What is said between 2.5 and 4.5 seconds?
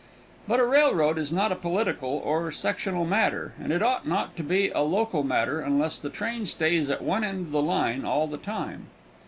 sectional matter, and it ought not to